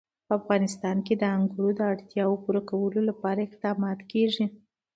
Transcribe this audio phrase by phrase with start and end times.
[0.27, 4.45] په افغانستان کې د انګور د اړتیاوو پوره کولو لپاره اقدامات کېږي.